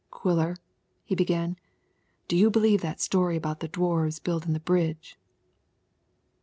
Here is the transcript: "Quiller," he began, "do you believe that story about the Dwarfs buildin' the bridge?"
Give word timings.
"Quiller," 0.09 0.55
he 1.03 1.13
began, 1.13 1.57
"do 2.27 2.35
you 2.35 2.49
believe 2.49 2.81
that 2.81 2.99
story 2.99 3.37
about 3.37 3.59
the 3.59 3.67
Dwarfs 3.67 4.17
buildin' 4.17 4.53
the 4.53 4.59
bridge?" 4.59 5.15